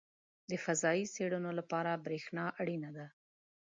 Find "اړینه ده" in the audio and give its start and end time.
2.61-3.07